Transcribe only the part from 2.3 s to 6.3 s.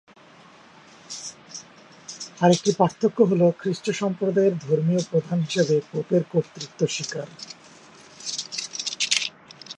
আর একটি পার্থক্য হল খ্রিস্ট সম্প্রদায়ের ধর্মীয় প্রধান হিসেবে পোপের